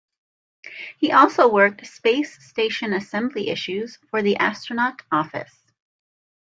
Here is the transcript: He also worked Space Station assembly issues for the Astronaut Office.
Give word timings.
He 0.97 1.11
also 1.11 1.47
worked 1.47 1.85
Space 1.85 2.43
Station 2.43 2.91
assembly 2.93 3.49
issues 3.51 3.99
for 4.09 4.23
the 4.23 4.37
Astronaut 4.37 5.03
Office. 5.11 5.63